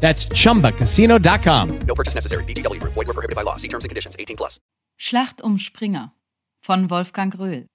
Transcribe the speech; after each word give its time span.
That's 0.00 0.28
chumbacasino.com. 0.28 1.78
No 1.86 1.94
purchase 1.94 2.14
necessary. 2.14 2.44
Group. 2.44 2.94
Void 2.94 3.06
were 3.06 3.14
prohibited 3.14 3.34
by 3.34 3.42
law. 3.42 3.56
See 3.56 3.68
terms 3.68 3.84
and 3.84 3.90
conditions. 3.90 4.16
18 4.18 4.36
plus. 4.36 4.60
Schlacht 4.98 5.42
um 5.42 5.58
Springer 5.58 6.12
von 6.60 6.90
Wolfgang 6.90 7.38
Röhl. 7.38 7.66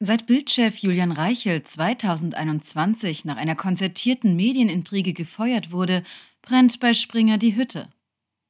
Seit 0.00 0.26
Bildchef 0.26 0.76
Julian 0.76 1.12
Reichelt 1.12 1.68
2021 1.68 3.24
nach 3.24 3.36
einer 3.36 3.54
konzertierten 3.54 4.36
Medienintrige 4.36 5.12
gefeuert 5.12 5.70
wurde, 5.70 6.02
brennt 6.42 6.80
bei 6.80 6.94
Springer 6.94 7.38
die 7.38 7.56
Hütte. 7.56 7.88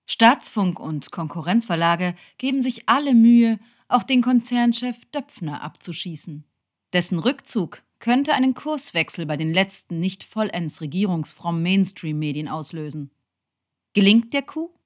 Staatsfunk 0.06 0.80
und 0.80 1.10
Konkurrenzverlage 1.10 2.14
geben 2.38 2.62
sich 2.62 2.88
alle 2.88 3.14
Mühe, 3.14 3.58
auch 3.88 4.02
den 4.02 4.22
Konzernchef 4.22 4.96
Döpfner 5.14 5.62
abzuschießen. 5.62 6.44
Dessen 6.92 7.18
Rückzug 7.18 7.82
könnte 8.04 8.34
einen 8.34 8.52
Kurswechsel 8.52 9.24
bei 9.24 9.38
den 9.38 9.54
letzten 9.54 9.98
nicht 9.98 10.24
vollends 10.24 10.82
regierungsfrommen 10.82 11.62
Mainstream-Medien 11.62 12.48
auslösen. 12.48 13.10
Gelingt 13.94 14.34
der 14.34 14.42
Coup? 14.42 14.78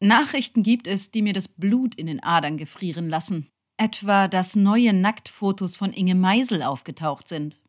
Nachrichten 0.00 0.64
gibt 0.64 0.88
es, 0.88 1.12
die 1.12 1.22
mir 1.22 1.34
das 1.34 1.46
Blut 1.46 1.94
in 1.94 2.08
den 2.08 2.20
Adern 2.20 2.56
gefrieren 2.56 3.08
lassen. 3.08 3.46
Etwa, 3.76 4.26
dass 4.26 4.56
neue 4.56 4.92
Nacktfotos 4.92 5.76
von 5.76 5.92
Inge 5.92 6.16
Meisel 6.16 6.64
aufgetaucht 6.64 7.28
sind. 7.28 7.60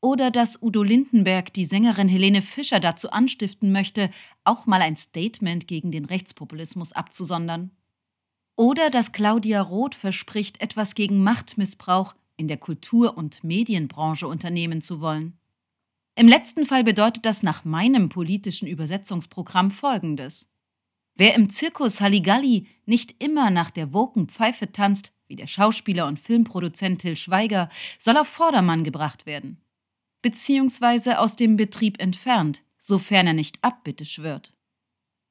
Oder 0.00 0.30
dass 0.30 0.62
Udo 0.62 0.82
Lindenberg 0.82 1.52
die 1.52 1.66
Sängerin 1.66 2.08
Helene 2.08 2.40
Fischer 2.40 2.80
dazu 2.80 3.10
anstiften 3.10 3.70
möchte, 3.70 4.10
auch 4.44 4.64
mal 4.64 4.80
ein 4.80 4.96
Statement 4.96 5.68
gegen 5.68 5.92
den 5.92 6.06
Rechtspopulismus 6.06 6.94
abzusondern. 6.94 7.70
Oder 8.56 8.88
dass 8.88 9.12
Claudia 9.12 9.60
Roth 9.60 9.94
verspricht, 9.94 10.58
etwas 10.62 10.94
gegen 10.94 11.22
Machtmissbrauch 11.22 12.14
in 12.42 12.48
der 12.48 12.56
Kultur- 12.56 13.16
und 13.16 13.44
Medienbranche 13.44 14.26
unternehmen 14.26 14.80
zu 14.80 15.00
wollen. 15.00 15.38
Im 16.16 16.26
letzten 16.26 16.66
Fall 16.66 16.82
bedeutet 16.82 17.24
das 17.24 17.44
nach 17.44 17.64
meinem 17.64 18.08
politischen 18.08 18.66
Übersetzungsprogramm 18.66 19.70
Folgendes. 19.70 20.50
Wer 21.14 21.36
im 21.36 21.50
Zirkus 21.50 22.00
Halligalli 22.00 22.66
nicht 22.84 23.22
immer 23.22 23.50
nach 23.50 23.70
der 23.70 23.92
woken 23.92 24.26
Pfeife 24.26 24.72
tanzt, 24.72 25.12
wie 25.28 25.36
der 25.36 25.46
Schauspieler 25.46 26.08
und 26.08 26.18
Filmproduzent 26.18 27.00
Till 27.00 27.14
Schweiger, 27.14 27.70
soll 28.00 28.16
auf 28.16 28.26
Vordermann 28.26 28.82
gebracht 28.82 29.24
werden. 29.24 29.62
Beziehungsweise 30.20 31.20
aus 31.20 31.36
dem 31.36 31.56
Betrieb 31.56 32.02
entfernt, 32.02 32.62
sofern 32.76 33.28
er 33.28 33.34
nicht 33.34 33.62
Abbitte 33.62 34.04
schwört. 34.04 34.52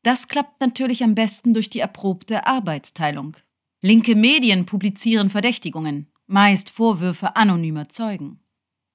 Das 0.04 0.30
klappt 0.30 0.62
natürlich 0.62 1.04
am 1.04 1.14
besten 1.14 1.54
durch 1.54 1.70
die 1.70 1.80
erprobte 1.80 2.48
Arbeitsteilung. 2.48 3.36
Linke 3.82 4.16
Medien 4.16 4.66
publizieren 4.66 5.30
Verdächtigungen, 5.30 6.08
meist 6.32 6.70
Vorwürfe 6.70 7.36
anonymer 7.36 7.90
Zeugen. 7.90 8.40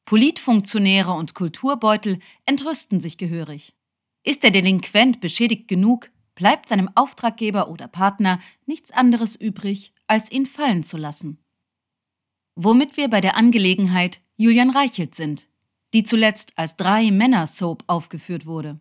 Politfunktionäre 0.06 1.12
und 1.12 1.34
Kulturbeutel 1.34 2.20
entrüsten 2.47 3.00
sich 3.00 3.19
gehörig. 3.19 3.74
Ist 4.24 4.42
der 4.42 4.50
Delinquent 4.50 5.20
beschädigt 5.20 5.69
genug, 5.69 6.10
bleibt 6.34 6.69
seinem 6.69 6.91
Auftraggeber 6.94 7.69
oder 7.69 7.88
Partner 7.88 8.41
nichts 8.66 8.91
anderes 8.91 9.36
übrig, 9.36 9.92
als 10.06 10.30
ihn 10.30 10.47
fallen 10.47 10.82
zu 10.82 10.97
lassen. 10.97 11.38
Womit 12.54 12.97
wir 12.97 13.08
bei 13.08 13.20
der 13.20 13.36
Angelegenheit 13.36 14.20
Julian 14.36 14.70
Reichelt 14.70 15.14
sind, 15.14 15.48
die 15.92 16.04
zuletzt 16.04 16.53
als 16.56 16.76
Drei-Männer-Soap 16.76 17.84
aufgeführt 17.86 18.47
wurde. 18.47 18.80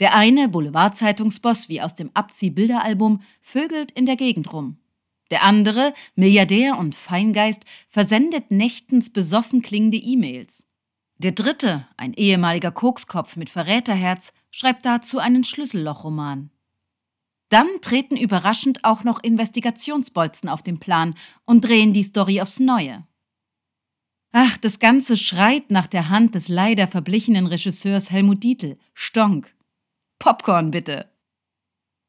Der 0.00 0.14
eine 0.14 0.48
Boulevardzeitungsboss 0.48 1.68
wie 1.68 1.80
aus 1.80 1.94
dem 1.94 2.10
Abzieh-Bilderalbum 2.14 3.22
vögelt 3.40 3.90
in 3.92 4.06
der 4.06 4.16
Gegend 4.16 4.52
rum. 4.52 4.78
Der 5.30 5.42
andere, 5.42 5.92
Milliardär 6.14 6.78
und 6.78 6.94
Feingeist, 6.94 7.64
versendet 7.88 8.50
nächtens 8.50 9.12
besoffen 9.12 9.62
klingende 9.62 9.96
E-Mails. 9.96 10.64
Der 11.18 11.32
dritte, 11.32 11.86
ein 11.96 12.12
ehemaliger 12.12 12.70
Kokskopf 12.70 13.36
mit 13.36 13.50
Verräterherz, 13.50 14.32
schreibt 14.50 14.84
dazu 14.84 15.18
einen 15.18 15.44
Schlüssellochroman. 15.44 16.50
Dann 17.48 17.68
treten 17.80 18.16
überraschend 18.16 18.84
auch 18.84 19.04
noch 19.04 19.22
Investigationsbolzen 19.22 20.48
auf 20.48 20.62
den 20.62 20.78
Plan 20.78 21.14
und 21.44 21.64
drehen 21.64 21.92
die 21.92 22.02
Story 22.02 22.40
aufs 22.40 22.58
Neue. 22.58 23.06
Ach, 24.32 24.56
das 24.58 24.78
Ganze 24.78 25.16
schreit 25.16 25.70
nach 25.70 25.86
der 25.86 26.08
Hand 26.08 26.34
des 26.34 26.48
leider 26.48 26.88
verblichenen 26.88 27.46
Regisseurs 27.46 28.10
Helmut 28.10 28.42
Dietl. 28.42 28.76
Stonk. 28.94 29.54
Popcorn 30.18 30.70
bitte. 30.70 31.10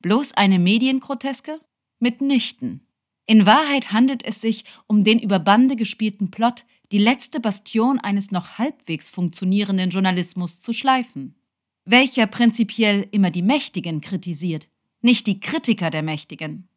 Bloß 0.02 0.34
eine 0.34 0.60
Mediengroteske? 0.60 1.62
Mitnichten. 2.00 2.87
In 3.30 3.46
Wahrheit 3.46 3.92
handelt 3.92 4.26
es 4.26 4.40
sich 4.40 4.64
um 4.88 5.04
den 5.04 5.20
über 5.20 5.38
Bande 5.38 5.76
gespielten 5.76 6.32
Plot, 6.32 6.66
die 6.94 6.98
letzte 6.98 7.42
Bastion 7.42 8.00
eines 8.00 8.32
noch 8.32 8.58
halbwegs 8.58 9.12
funktionierenden 9.12 9.90
Journalismus 9.90 10.62
zu 10.62 10.72
schleifen, 10.72 11.36
welcher 11.84 12.26
prinzipiell 12.26 13.06
immer 13.12 13.30
die 13.30 13.42
Mächtigen 13.42 14.00
kritisiert, 14.00 14.70
nicht 15.02 15.28
die 15.28 15.42
Kritiker 15.42 15.90
der 15.90 16.04
Mächtigen. 16.04 16.70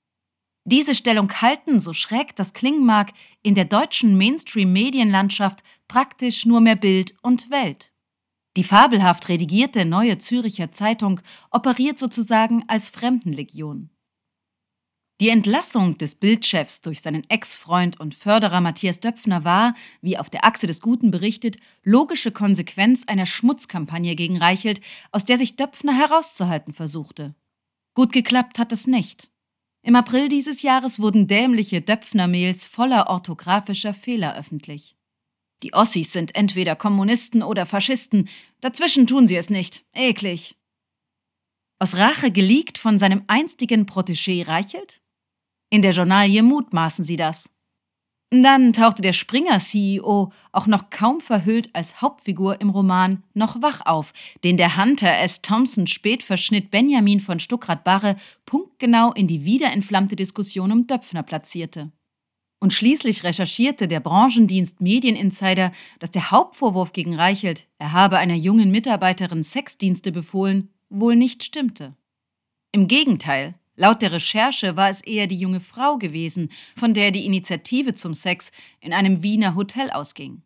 Diese 0.65 0.97
Stellung 0.97 1.33
halten, 1.41 1.79
so 1.79 1.93
schräg 1.93 2.35
das 2.35 2.53
klingen 2.53 2.85
mag, 2.85 3.13
in 3.43 3.55
der 3.55 3.65
deutschen 3.65 4.19
Mainstream-Medienlandschaft 4.19 5.63
praktisch 5.87 6.47
nur 6.47 6.61
mehr 6.61 6.77
Bild 6.77 7.15
und 7.23 7.49
Welt. 7.53 7.93
Die 8.57 8.65
fabelhaft 8.65 9.29
redigierte 9.29 9.85
Neue 9.85 10.19
Züricher 10.19 10.73
Zeitung 10.73 11.21
operiert 11.53 12.01
sozusagen 12.01 12.65
als 12.67 12.91
Fremdenlegion. 12.91 13.91
Die 15.21 15.29
Entlassung 15.29 15.99
des 15.99 16.15
Bildchefs 16.15 16.81
durch 16.81 17.03
seinen 17.03 17.29
Ex-Freund 17.29 18.01
und 18.01 18.15
Förderer 18.15 18.63
Matthias 18.63 19.01
Döpfner 19.01 19.45
war, 19.45 19.75
wie 20.01 20.17
auf 20.17 20.31
der 20.31 20.47
Achse 20.47 20.67
des 20.67 20.81
Guten 20.81 21.11
berichtet, 21.11 21.59
logische 21.83 22.33
Konsequenz 22.33 23.03
einer 23.07 23.27
Schmutzkampagne 23.27 24.17
gegen 24.17 24.39
Reichelt, 24.39 24.81
aus 25.13 25.27
der 25.27 25.37
sich 25.37 25.57
Döpfner 25.57 25.95
herauszuhalten 25.95 26.73
versuchte. 26.73 27.35
Gut 27.93 28.13
geklappt 28.13 28.59
hat 28.59 28.73
es 28.73 28.87
nicht. 28.87 29.31
Im 29.83 29.95
April 29.95 30.31
dieses 30.31 30.63
Jahres 30.63 31.01
wurden 31.01 31.27
dämliche 31.27 31.83
Döpfner-Mails 31.83 32.65
voller 32.65 33.11
orthografischer 33.11 33.93
Fehler 33.93 34.35
öffentlich. 34.39 34.97
Die 35.63 35.75
Ossis 35.75 36.15
sind 36.15 36.35
entweder 36.35 36.77
Kommunisten 36.77 37.43
oder 37.43 37.67
Faschisten, 37.67 38.31
dazwischen 38.63 39.07
tun 39.07 39.27
sie 39.27 39.37
es 39.37 39.51
nicht. 39.51 39.85
Eklig. 39.93 40.57
Aus 41.79 41.97
Rache 41.97 42.31
geleakt 42.31 42.79
von 42.79 42.99
seinem 42.99 43.25
einstigen 43.27 43.85
Protégé 43.85 44.47
Reichelt? 44.47 45.00
In 45.71 45.83
der 45.83 45.93
Journalie 45.93 46.43
mutmaßen 46.43 47.05
sie 47.05 47.17
das. 47.17 47.49
Dann 48.33 48.73
tauchte 48.73 49.03
der 49.03 49.13
Springer-CEO 49.13 50.33
auch 50.53 50.67
noch 50.69 50.91
kaum 50.91 51.21
verhüllt 51.21 51.69
als 51.73 52.01
Hauptfigur 52.01 52.61
im 52.61 52.71
Roman 52.71 53.25
noch 53.35 53.61
wach 53.61 53.81
auf, 53.87 54.13
den 54.45 54.57
der 54.57 54.77
Hunter 54.77 55.19
S. 55.19 55.43
Thompson 55.43 55.89
Spätverschnitt 55.89 56.71
Benjamin 56.71 57.19
von 57.19 57.41
Stuckrad-Barre 57.41 58.17
punktgenau 58.47 59.13
in 59.13 59.27
die 59.27 59.45
wiederentflammte 59.45 60.15
Diskussion 60.15 60.71
um 60.71 60.87
Döpfner 60.87 61.25
platzierte. 61.25 61.91
Und 62.61 62.73
schließlich 62.73 63.25
recherchierte 63.25 63.89
der 63.89 64.01
Branchendienst 64.01 64.81
Medieninsider, 64.81 65.73
dass 65.99 66.13
der 66.13 66.31
Hauptvorwurf 66.31 66.93
gegen 66.93 67.17
Reichelt, 67.17 67.67
er 67.79 67.93
habe 67.93 68.19
einer 68.19 68.35
jungen 68.35 68.71
Mitarbeiterin 68.71 69.43
Sexdienste 69.43 70.13
befohlen, 70.13 70.69
wohl 70.89 71.17
nicht 71.17 71.43
stimmte. 71.43 71.97
Im 72.71 72.87
Gegenteil, 72.87 73.55
Laut 73.81 74.03
der 74.03 74.13
Recherche 74.13 74.77
war 74.77 74.91
es 74.91 75.01
eher 75.01 75.27
die 75.27 75.39
junge 75.39 75.61
Frau 75.61 75.97
gewesen, 75.97 76.51
von 76.77 76.93
der 76.93 77.13
die 77.13 77.25
Initiative 77.25 77.95
zum 77.95 78.13
Sex 78.13 78.53
in 78.83 78.93
einem 78.93 79.23
Wiener 79.23 79.55
Hotel 79.55 79.91
ausging. 79.91 80.43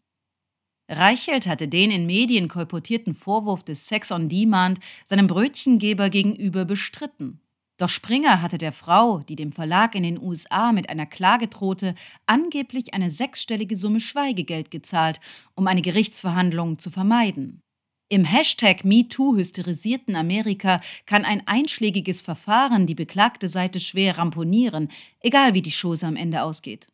Reichelt 0.88 1.48
hatte 1.48 1.66
den 1.66 1.90
in 1.90 2.06
Medien 2.06 2.46
kolportierten 2.46 3.12
Vorwurf 3.12 3.64
des 3.64 3.88
Sex 3.88 4.12
on 4.12 4.28
Demand 4.28 4.78
seinem 5.04 5.26
Brötchengeber 5.26 6.10
gegenüber 6.10 6.64
bestritten. 6.64 7.40
Doch 7.76 7.88
Springer 7.88 8.40
hatte 8.40 8.56
der 8.56 8.70
Frau, 8.70 9.18
die 9.18 9.34
dem 9.34 9.50
Verlag 9.50 9.96
in 9.96 10.04
den 10.04 10.22
USA 10.22 10.70
mit 10.70 10.88
einer 10.88 11.06
Klage 11.06 11.48
drohte, 11.48 11.96
angeblich 12.26 12.94
eine 12.94 13.10
sechsstellige 13.10 13.76
Summe 13.76 13.98
Schweigegeld 13.98 14.70
gezahlt, 14.70 15.18
um 15.56 15.66
eine 15.66 15.82
Gerichtsverhandlung 15.82 16.78
zu 16.78 16.88
vermeiden. 16.88 17.63
Im 18.08 18.24
Hashtag 18.24 18.84
MeToo 18.84 19.34
hysterisierten 19.34 20.14
Amerika 20.14 20.80
kann 21.06 21.24
ein 21.24 21.46
einschlägiges 21.46 22.20
Verfahren 22.20 22.86
die 22.86 22.94
beklagte 22.94 23.48
Seite 23.48 23.80
schwer 23.80 24.18
ramponieren, 24.18 24.90
egal 25.20 25.54
wie 25.54 25.62
die 25.62 25.72
Chose 25.72 26.06
am 26.06 26.16
Ende 26.16 26.42
ausgeht. 26.42 26.86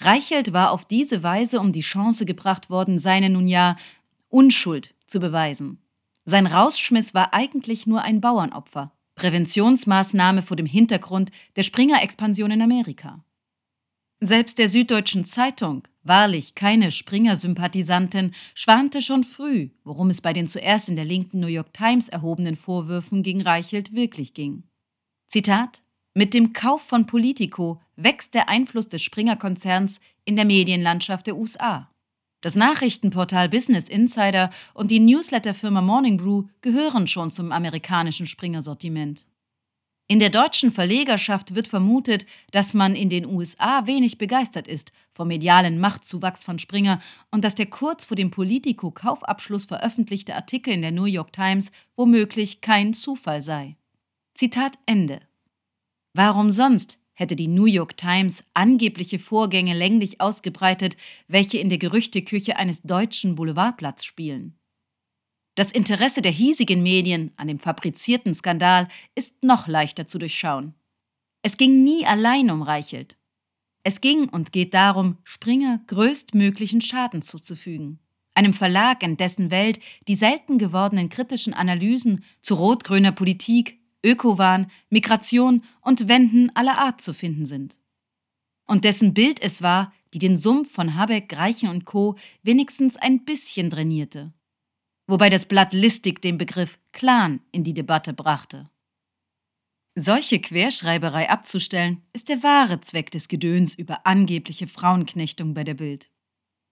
Reichelt 0.00 0.52
war 0.52 0.72
auf 0.72 0.84
diese 0.84 1.22
Weise 1.22 1.60
um 1.60 1.72
die 1.72 1.80
Chance 1.80 2.26
gebracht 2.26 2.68
worden, 2.68 2.98
seine 2.98 3.30
nun 3.30 3.46
ja 3.46 3.76
Unschuld 4.28 4.94
zu 5.06 5.20
beweisen. 5.20 5.78
Sein 6.24 6.46
Rausschmiss 6.46 7.14
war 7.14 7.32
eigentlich 7.32 7.86
nur 7.86 8.02
ein 8.02 8.20
Bauernopfer. 8.20 8.92
Präventionsmaßnahme 9.14 10.42
vor 10.42 10.56
dem 10.56 10.66
Hintergrund 10.66 11.30
der 11.54 11.62
Springer-Expansion 11.62 12.50
in 12.50 12.62
Amerika. 12.62 13.24
Selbst 14.26 14.56
der 14.56 14.70
Süddeutschen 14.70 15.26
Zeitung, 15.26 15.86
wahrlich 16.02 16.54
keine 16.54 16.90
Springer-Sympathisantin, 16.90 18.32
schwante 18.54 19.02
schon 19.02 19.22
früh, 19.22 19.68
worum 19.84 20.08
es 20.08 20.22
bei 20.22 20.32
den 20.32 20.48
zuerst 20.48 20.88
in 20.88 20.96
der 20.96 21.04
linken 21.04 21.40
New 21.40 21.46
York 21.46 21.74
Times 21.74 22.08
erhobenen 22.08 22.56
Vorwürfen 22.56 23.22
gegen 23.22 23.42
Reichelt 23.42 23.94
wirklich 23.94 24.32
ging. 24.32 24.62
Zitat: 25.28 25.82
Mit 26.14 26.32
dem 26.32 26.54
Kauf 26.54 26.80
von 26.80 27.06
Politico 27.06 27.82
wächst 27.96 28.32
der 28.32 28.48
Einfluss 28.48 28.88
des 28.88 29.02
Springer-Konzerns 29.02 30.00
in 30.24 30.36
der 30.36 30.46
Medienlandschaft 30.46 31.26
der 31.26 31.36
USA. 31.36 31.90
Das 32.40 32.54
Nachrichtenportal 32.54 33.50
Business 33.50 33.90
Insider 33.90 34.48
und 34.72 34.90
die 34.90 35.00
Newsletterfirma 35.00 35.82
Morning 35.82 36.16
Brew 36.16 36.44
gehören 36.62 37.08
schon 37.08 37.30
zum 37.30 37.52
amerikanischen 37.52 38.26
Springer-Sortiment. 38.26 39.26
In 40.06 40.20
der 40.20 40.28
deutschen 40.28 40.70
Verlegerschaft 40.70 41.54
wird 41.54 41.66
vermutet, 41.66 42.26
dass 42.50 42.74
man 42.74 42.94
in 42.94 43.08
den 43.08 43.24
USA 43.24 43.86
wenig 43.86 44.18
begeistert 44.18 44.68
ist 44.68 44.92
vom 45.12 45.28
medialen 45.28 45.78
Machtzuwachs 45.78 46.44
von 46.44 46.58
Springer 46.58 47.00
und 47.30 47.42
dass 47.42 47.54
der 47.54 47.66
kurz 47.66 48.04
vor 48.04 48.16
dem 48.16 48.30
Politico-Kaufabschluss 48.30 49.64
veröffentlichte 49.64 50.34
Artikel 50.34 50.74
in 50.74 50.82
der 50.82 50.92
New 50.92 51.06
York 51.06 51.32
Times 51.32 51.72
womöglich 51.96 52.60
kein 52.60 52.92
Zufall 52.92 53.40
sei. 53.40 53.76
Zitat 54.34 54.78
Ende. 54.84 55.20
Warum 56.12 56.50
sonst 56.50 56.98
hätte 57.14 57.34
die 57.34 57.48
New 57.48 57.64
York 57.64 57.96
Times 57.96 58.44
angebliche 58.52 59.18
Vorgänge 59.18 59.72
länglich 59.72 60.20
ausgebreitet, 60.20 60.96
welche 61.28 61.58
in 61.58 61.70
der 61.70 61.78
Gerüchteküche 61.78 62.56
eines 62.56 62.82
deutschen 62.82 63.36
Boulevardplatz 63.36 64.04
spielen. 64.04 64.58
Das 65.54 65.70
Interesse 65.70 66.20
der 66.20 66.32
hiesigen 66.32 66.82
Medien 66.82 67.32
an 67.36 67.48
dem 67.48 67.60
fabrizierten 67.60 68.34
Skandal 68.34 68.88
ist 69.14 69.32
noch 69.42 69.68
leichter 69.68 70.06
zu 70.06 70.18
durchschauen. 70.18 70.74
Es 71.42 71.56
ging 71.56 71.84
nie 71.84 72.06
allein 72.06 72.50
um 72.50 72.62
Reichelt. 72.62 73.16
Es 73.84 74.00
ging 74.00 74.28
und 74.30 74.50
geht 74.50 74.74
darum, 74.74 75.18
Springer 75.22 75.80
größtmöglichen 75.86 76.80
Schaden 76.80 77.22
zuzufügen. 77.22 78.00
Einem 78.34 78.54
Verlag, 78.54 79.02
in 79.02 79.16
dessen 79.16 79.52
Welt 79.52 79.78
die 80.08 80.16
selten 80.16 80.58
gewordenen 80.58 81.08
kritischen 81.08 81.54
Analysen 81.54 82.24
zu 82.40 82.54
rot-grüner 82.54 83.12
Politik, 83.12 83.78
Ökowahn, 84.04 84.70
Migration 84.90 85.62
und 85.82 86.08
Wenden 86.08 86.50
aller 86.56 86.78
Art 86.78 87.00
zu 87.00 87.14
finden 87.14 87.46
sind. 87.46 87.76
Und 88.66 88.84
dessen 88.84 89.14
Bild 89.14 89.40
es 89.40 89.62
war, 89.62 89.92
die 90.14 90.18
den 90.18 90.36
Sumpf 90.36 90.72
von 90.72 90.96
Habeck, 90.96 91.36
Reichen 91.36 91.68
und 91.68 91.84
Co. 91.84 92.16
wenigstens 92.42 92.96
ein 92.96 93.24
bisschen 93.24 93.70
trainierte. 93.70 94.32
Wobei 95.06 95.28
das 95.28 95.46
Blatt 95.46 95.74
listig 95.74 96.22
den 96.22 96.38
Begriff 96.38 96.78
Clan 96.92 97.40
in 97.52 97.64
die 97.64 97.74
Debatte 97.74 98.12
brachte. 98.14 98.70
Solche 99.96 100.40
Querschreiberei 100.40 101.30
abzustellen, 101.30 102.02
ist 102.12 102.28
der 102.28 102.42
wahre 102.42 102.80
Zweck 102.80 103.10
des 103.12 103.28
Gedöns 103.28 103.74
über 103.74 104.06
angebliche 104.06 104.66
Frauenknechtung 104.66 105.54
bei 105.54 105.62
der 105.62 105.74
Bild. 105.74 106.10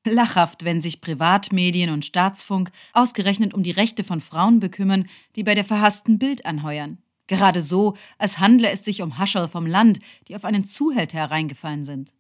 Lachhaft, 0.05 0.65
wenn 0.65 0.81
sich 0.81 1.01
Privatmedien 1.01 1.91
und 1.91 2.05
Staatsfunk 2.05 2.73
ausgerechnet 2.93 3.55
um 3.55 3.63
die 3.63 3.71
Rechte 3.71 4.03
von 4.03 4.21
Frauen 4.21 4.59
bekümmern, 4.59 5.09
die 5.37 5.45
bei 5.45 5.55
der 5.55 5.65
verhassten 5.65 6.19
Bild 6.19 6.45
anheuern. 6.45 6.99
Gerade 7.29 7.63
so, 7.63 7.97
als 8.19 8.41
handle 8.41 8.69
es 8.69 8.85
sich 8.85 9.03
um 9.03 9.19
Hascherl 9.19 9.49
vom 9.49 9.67
Land, 9.67 10.01
die 10.27 10.35
auf 10.35 10.45
einen 10.45 10.65
Zuhälter 10.65 11.19
hereingefallen 11.19 11.85
sind. 11.85 12.13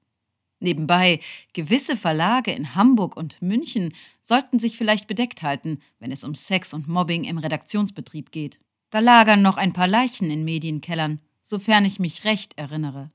Nebenbei, 0.63 1.21
gewisse 1.53 1.97
Verlage 1.97 2.53
in 2.53 2.75
Hamburg 2.75 3.17
und 3.17 3.43
München 3.43 3.95
sollten 4.23 4.59
sich 4.59 4.77
vielleicht 4.77 5.09
bedeckt 5.09 5.43
halten, 5.43 5.81
wenn 5.99 6.13
es 6.13 6.25
um 6.25 6.35
Sex 6.35 6.73
und 6.73 6.89
Mobbing 6.89 7.25
im 7.25 7.39
Redaktionsbetrieb 7.39 8.31
geht. 8.31 8.61
Da 8.91 9.01
lagern 9.01 9.43
noch 9.43 9.57
ein 9.57 9.73
paar 9.73 9.89
Leichen 9.89 10.31
in 10.31 10.45
Medienkellern, 10.45 11.21
sofern 11.43 11.85
ich 11.85 11.99
mich 11.99 12.25
recht 12.25 12.57
erinnere. 12.57 13.11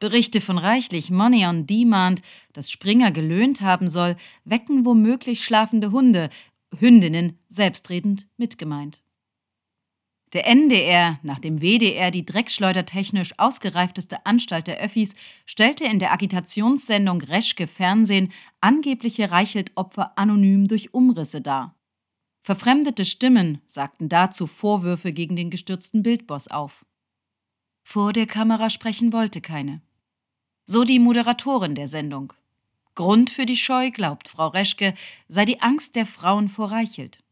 Berichte 0.00 0.40
von 0.40 0.58
reichlich 0.58 1.10
Money 1.10 1.46
on 1.46 1.66
Demand, 1.66 2.20
das 2.52 2.70
Springer 2.70 3.10
gelöhnt 3.10 3.60
haben 3.60 3.88
soll, 3.88 4.16
wecken 4.44 4.84
womöglich 4.84 5.44
schlafende 5.44 5.92
Hunde, 5.92 6.30
Hündinnen 6.78 7.38
selbstredend 7.48 8.26
mitgemeint. 8.36 9.03
Der 10.34 10.48
NDR, 10.48 11.20
nach 11.22 11.38
dem 11.38 11.60
WDR 11.60 12.10
die 12.10 12.26
dreckschleudertechnisch 12.26 13.38
ausgereifteste 13.38 14.26
Anstalt 14.26 14.66
der 14.66 14.78
Öffis, 14.78 15.14
stellte 15.46 15.84
in 15.84 16.00
der 16.00 16.12
Agitationssendung 16.12 17.22
Reschke 17.22 17.68
Fernsehen 17.68 18.32
angebliche 18.60 19.30
Reichelt-Opfer 19.30 20.18
anonym 20.18 20.66
durch 20.66 20.92
Umrisse 20.92 21.40
dar. 21.40 21.76
Verfremdete 22.42 23.04
Stimmen 23.04 23.60
sagten 23.66 24.08
dazu 24.08 24.48
Vorwürfe 24.48 25.12
gegen 25.12 25.36
den 25.36 25.50
gestürzten 25.50 26.02
Bildboss 26.02 26.48
auf. 26.48 26.84
Vor 27.84 28.12
der 28.12 28.26
Kamera 28.26 28.70
sprechen 28.70 29.12
wollte 29.12 29.40
keine. 29.40 29.82
So 30.66 30.82
die 30.82 30.98
Moderatorin 30.98 31.76
der 31.76 31.86
Sendung. 31.86 32.32
Grund 32.96 33.30
für 33.30 33.46
die 33.46 33.56
Scheu, 33.56 33.92
glaubt 33.92 34.26
Frau 34.26 34.48
Reschke, 34.48 34.94
sei 35.28 35.44
die 35.44 35.62
Angst 35.62 35.94
der 35.94 36.06
Frauen 36.06 36.48
vor 36.48 36.72
Reichelt. 36.72 37.23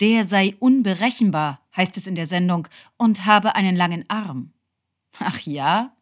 Der 0.00 0.24
sei 0.24 0.56
unberechenbar, 0.58 1.60
heißt 1.76 1.96
es 1.96 2.06
in 2.06 2.14
der 2.14 2.26
Sendung, 2.26 2.68
und 2.96 3.26
habe 3.26 3.54
einen 3.54 3.76
langen 3.76 4.08
Arm. 4.08 4.52
Ach 5.18 5.40
ja? 5.40 5.94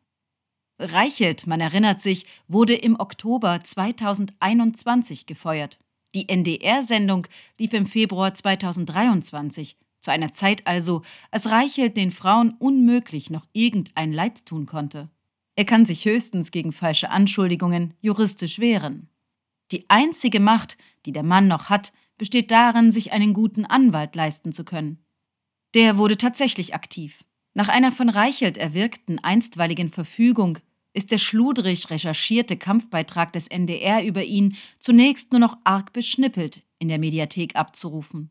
Reichelt, 0.78 1.48
man 1.48 1.60
erinnert 1.60 2.00
sich, 2.00 2.24
wurde 2.46 2.74
im 2.74 2.98
Oktober 3.00 3.62
2021 3.62 5.26
gefeuert. 5.26 5.80
Die 6.14 6.28
NDR-Sendung 6.28 7.26
lief 7.58 7.72
im 7.72 7.86
Februar 7.86 8.34
2023, 8.34 9.76
zu 10.00 10.12
einer 10.12 10.30
Zeit 10.30 10.66
also, 10.68 11.02
als 11.32 11.50
Reichelt 11.50 11.96
den 11.96 12.12
Frauen 12.12 12.54
unmöglich 12.60 13.30
noch 13.30 13.46
irgendein 13.52 14.12
Leid 14.12 14.46
tun 14.46 14.66
konnte. 14.66 15.10
Er 15.56 15.64
kann 15.64 15.86
sich 15.86 16.04
höchstens 16.04 16.52
gegen 16.52 16.70
falsche 16.72 17.10
Anschuldigungen 17.10 17.94
juristisch 18.00 18.60
wehren. 18.60 19.08
Die 19.72 19.90
einzige 19.90 20.38
Macht, 20.38 20.78
die 21.04 21.12
der 21.12 21.24
Mann 21.24 21.48
noch 21.48 21.68
hat, 21.68 21.92
besteht 22.18 22.50
darin, 22.50 22.92
sich 22.92 23.12
einen 23.12 23.32
guten 23.32 23.64
Anwalt 23.64 24.14
leisten 24.14 24.52
zu 24.52 24.64
können. 24.64 24.98
Der 25.74 25.96
wurde 25.96 26.18
tatsächlich 26.18 26.74
aktiv. 26.74 27.24
Nach 27.54 27.68
einer 27.68 27.92
von 27.92 28.08
Reichelt 28.08 28.56
erwirkten 28.56 29.18
einstweiligen 29.18 29.90
Verfügung 29.90 30.58
ist 30.92 31.12
der 31.12 31.18
schludrig 31.18 31.90
recherchierte 31.90 32.56
Kampfbeitrag 32.56 33.32
des 33.32 33.48
NDR 33.48 34.04
über 34.04 34.24
ihn 34.24 34.56
zunächst 34.80 35.32
nur 35.32 35.40
noch 35.40 35.56
arg 35.64 35.92
beschnippelt 35.92 36.62
in 36.78 36.88
der 36.88 36.98
Mediathek 36.98 37.56
abzurufen. 37.56 38.30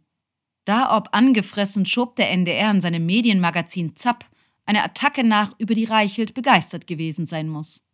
Da 0.65 0.95
ob 0.97 1.09
angefressen 1.13 1.85
schob 1.85 2.17
der 2.17 2.29
NDR 2.31 2.71
in 2.71 2.81
seinem 2.81 3.05
Medienmagazin 3.05 3.95
Zapp 3.95 4.25
eine 4.65 4.83
Attacke 4.83 5.23
nach, 5.23 5.55
über 5.59 5.73
die 5.73 5.85
Reichelt 5.85 6.33
begeistert 6.33 6.87
gewesen 6.87 7.25
sein 7.25 7.47
muss. 7.47 7.86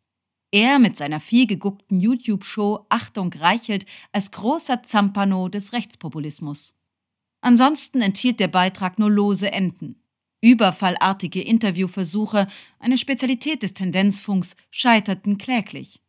Er 0.54 0.78
mit 0.78 0.96
seiner 0.96 1.20
vielgeguckten 1.20 2.00
YouTube-Show 2.00 2.86
Achtung 2.90 3.34
Reichelt 3.34 3.88
als 4.12 4.30
großer 4.30 4.84
Zampano 4.84 5.50
des 5.50 5.74
Rechtspopulismus. 5.74 6.76
Ansonsten 7.42 8.04
enthielt 8.04 8.40
der 8.40 8.50
Beitrag 8.50 9.00
nur 9.00 9.10
lose 9.10 9.52
Enden. 9.52 9.96
Überfallartige 10.42 11.42
Interviewversuche, 11.42 12.48
eine 12.78 13.00
Spezialität 13.00 13.64
des 13.64 13.74
Tendenzfunks, 13.74 14.56
scheiterten 14.70 15.40
kläglich. 15.40 16.04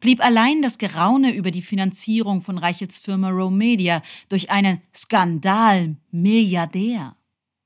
Blieb 0.00 0.24
allein 0.24 0.62
das 0.62 0.78
Geraune 0.78 1.34
über 1.34 1.50
die 1.50 1.60
Finanzierung 1.60 2.40
von 2.40 2.56
Reichels 2.56 2.98
Firma 2.98 3.28
Rome 3.28 3.58
Media 3.58 4.02
durch 4.30 4.50
einen 4.50 4.80
Skandal-Milliardär. 4.96 7.16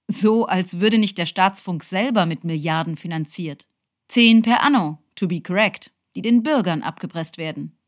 So, 0.08 0.46
als 0.46 0.80
würde 0.80 0.98
nicht 0.98 1.16
der 1.16 1.26
Staatsfunk 1.26 1.84
selber 1.84 2.26
mit 2.26 2.42
Milliarden 2.42 2.96
finanziert. 2.96 3.68
Zehn 4.08 4.42
per 4.42 4.64
anno, 4.64 4.98
to 5.14 5.28
be 5.28 5.40
correct 5.40 5.93
die 6.14 6.22
den 6.22 6.42
Bürgern 6.42 6.82
abgepresst 6.82 7.38
werden. 7.38 7.78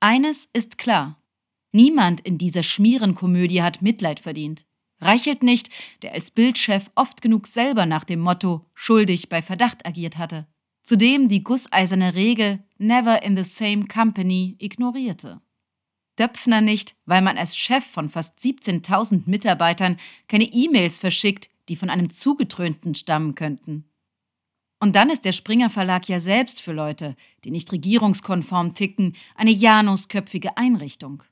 Eines 0.00 0.48
ist 0.52 0.78
klar. 0.78 1.20
Niemand 1.72 2.20
in 2.20 2.38
dieser 2.38 2.62
Schmierenkomödie 2.62 3.62
hat 3.62 3.82
Mitleid 3.82 4.20
verdient. 4.20 4.64
Reichelt 5.00 5.42
nicht, 5.42 5.70
der 6.02 6.12
als 6.12 6.30
Bildchef 6.30 6.90
oft 6.94 7.22
genug 7.22 7.46
selber 7.46 7.86
nach 7.86 8.04
dem 8.04 8.20
Motto 8.20 8.66
schuldig 8.74 9.28
bei 9.28 9.42
Verdacht 9.42 9.86
agiert 9.86 10.18
hatte. 10.18 10.46
Zudem 10.82 11.28
die 11.28 11.44
gusseiserne 11.44 12.14
Regel 12.14 12.64
Never 12.78 13.22
in 13.22 13.36
the 13.36 13.44
same 13.44 13.86
company 13.86 14.56
ignorierte. 14.58 15.40
Döpfner 16.18 16.60
nicht, 16.60 16.96
weil 17.04 17.22
man 17.22 17.38
als 17.38 17.56
Chef 17.56 17.84
von 17.84 18.08
fast 18.08 18.38
17.000 18.38 19.22
Mitarbeitern 19.26 19.98
keine 20.26 20.44
E-Mails 20.44 20.98
verschickt, 20.98 21.48
die 21.68 21.76
von 21.76 21.90
einem 21.90 22.10
Zugetrönten 22.10 22.94
stammen 22.94 23.34
könnten. 23.34 23.84
Und 24.80 24.94
dann 24.94 25.10
ist 25.10 25.24
der 25.24 25.32
Springer 25.32 25.70
Verlag 25.70 26.08
ja 26.08 26.20
selbst 26.20 26.60
für 26.60 26.72
Leute, 26.72 27.16
die 27.44 27.50
nicht 27.50 27.72
regierungskonform 27.72 28.74
ticken, 28.74 29.16
eine 29.34 29.50
janusköpfige 29.50 30.56
Einrichtung. 30.56 31.24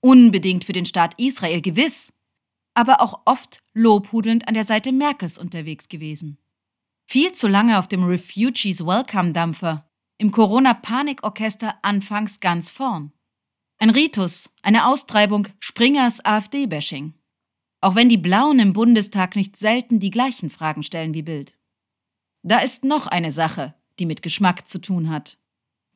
Unbedingt 0.00 0.64
für 0.64 0.74
den 0.74 0.84
Staat 0.84 1.18
Israel 1.18 1.62
gewiss, 1.62 2.12
aber 2.74 3.00
auch 3.00 3.22
oft 3.24 3.62
lobhudelnd 3.72 4.46
an 4.46 4.54
der 4.54 4.64
Seite 4.64 4.92
Merkels 4.92 5.38
unterwegs 5.38 5.88
gewesen. 5.88 6.38
Viel 7.06 7.32
zu 7.32 7.48
lange 7.48 7.78
auf 7.78 7.88
dem 7.88 8.04
Refugees 8.04 8.84
Welcome 8.84 9.32
Dampfer, 9.32 9.88
im 10.18 10.30
Corona-Panikorchester 10.30 11.76
anfangs 11.82 12.40
ganz 12.40 12.70
vorn. 12.70 13.12
Ein 13.78 13.90
Ritus, 13.90 14.50
eine 14.62 14.86
Austreibung 14.86 15.48
Springers 15.60 16.24
AfD-Bashing. 16.24 17.14
Auch 17.80 17.94
wenn 17.94 18.08
die 18.08 18.16
Blauen 18.16 18.58
im 18.58 18.72
Bundestag 18.72 19.36
nicht 19.36 19.56
selten 19.56 20.00
die 20.00 20.10
gleichen 20.10 20.50
Fragen 20.50 20.82
stellen 20.82 21.14
wie 21.14 21.22
Bild. 21.22 21.55
Da 22.46 22.58
ist 22.60 22.84
noch 22.84 23.08
eine 23.08 23.32
Sache, 23.32 23.74
die 23.98 24.06
mit 24.06 24.22
Geschmack 24.22 24.68
zu 24.68 24.80
tun 24.80 25.10
hat. 25.10 25.36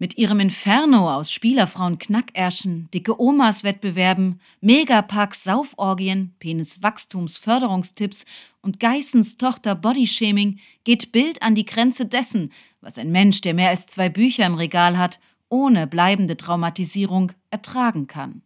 Mit 0.00 0.18
ihrem 0.18 0.40
Inferno 0.40 1.14
aus 1.14 1.30
Spielerfrauen 1.30 2.00
Knackerschen, 2.00 2.90
dicke 2.90 3.20
Omas 3.20 3.62
Wettbewerben, 3.62 4.40
Megapacks 4.60 5.44
Sauforgien, 5.44 6.34
Peniswachstumsförderungstipps 6.40 8.24
und 8.62 8.80
Geissens 8.80 9.36
Tochter 9.36 9.76
Bodyshaming 9.76 10.58
geht 10.82 11.12
Bild 11.12 11.40
an 11.40 11.54
die 11.54 11.66
Grenze 11.66 12.04
dessen, 12.04 12.52
was 12.80 12.98
ein 12.98 13.12
Mensch, 13.12 13.42
der 13.42 13.54
mehr 13.54 13.68
als 13.68 13.86
zwei 13.86 14.08
Bücher 14.08 14.44
im 14.44 14.56
Regal 14.56 14.98
hat, 14.98 15.20
ohne 15.50 15.86
bleibende 15.86 16.36
Traumatisierung 16.36 17.30
ertragen 17.50 18.08
kann. 18.08 18.42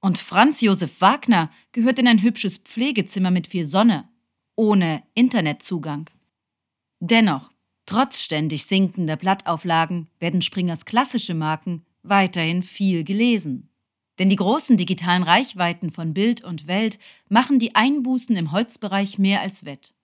Und 0.00 0.18
Franz 0.18 0.60
Josef 0.60 1.00
Wagner 1.00 1.50
gehört 1.72 1.98
in 1.98 2.06
ein 2.06 2.22
hübsches 2.22 2.58
Pflegezimmer 2.58 3.32
mit 3.32 3.48
viel 3.48 3.66
Sonne, 3.66 4.08
ohne 4.54 5.02
Internetzugang. 5.14 6.08
Dennoch, 7.08 7.52
trotz 7.86 8.20
ständig 8.20 8.64
sinkender 8.64 9.14
Blattauflagen 9.14 10.08
werden 10.18 10.42
Springers 10.42 10.84
klassische 10.84 11.34
Marken 11.34 11.84
weiterhin 12.02 12.64
viel 12.64 13.04
gelesen. 13.04 13.68
Denn 14.18 14.28
die 14.28 14.34
großen 14.34 14.76
digitalen 14.76 15.22
Reichweiten 15.22 15.92
von 15.92 16.14
Bild 16.14 16.42
und 16.42 16.66
Welt 16.66 16.98
machen 17.28 17.60
die 17.60 17.76
Einbußen 17.76 18.34
im 18.34 18.50
Holzbereich 18.50 19.18
mehr 19.18 19.40
als 19.40 19.64
wett. 19.64 19.94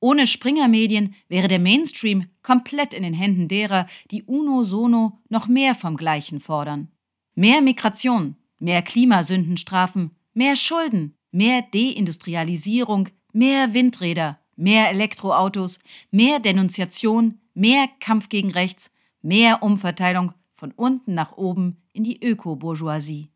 Ohne 0.00 0.26
Springer-Medien 0.26 1.14
wäre 1.28 1.46
der 1.46 1.60
Mainstream 1.60 2.26
komplett 2.42 2.94
in 2.94 3.04
den 3.04 3.14
Händen 3.14 3.46
derer, 3.46 3.86
die 4.10 4.24
uno 4.24 4.64
sono 4.64 5.20
noch 5.28 5.46
mehr 5.46 5.76
vom 5.76 5.96
Gleichen 5.96 6.40
fordern. 6.40 6.88
Mehr 7.36 7.62
Migration, 7.62 8.34
mehr 8.58 8.82
Klimasündenstrafen, 8.82 10.16
mehr 10.34 10.56
Schulden, 10.56 11.14
mehr 11.30 11.62
Deindustrialisierung, 11.62 13.10
mehr 13.32 13.72
Windräder, 13.72 14.40
mehr 14.60 14.90
Elektroautos, 14.90 15.80
mehr 16.10 16.38
Denunziation, 16.38 17.40
mehr 17.54 17.88
Kampf 17.98 18.28
gegen 18.28 18.52
rechts, 18.52 18.90
mehr 19.22 19.62
Umverteilung 19.62 20.32
von 20.54 20.72
unten 20.72 21.14
nach 21.14 21.32
oben 21.32 21.82
in 21.92 22.04
die 22.04 22.22
Öko-Bourgeoisie. 22.22 23.30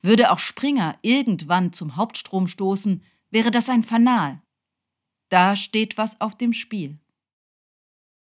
Würde 0.00 0.30
auch 0.30 0.38
Springer 0.38 0.96
irgendwann 1.02 1.72
zum 1.72 1.96
Hauptstrom 1.96 2.46
stoßen, 2.46 3.02
wäre 3.30 3.50
das 3.50 3.68
ein 3.68 3.82
Fanal, 3.82 4.40
da 5.28 5.56
steht 5.56 5.98
was 5.98 6.20
auf 6.20 6.36
dem 6.36 6.52
Spiel. 6.52 6.98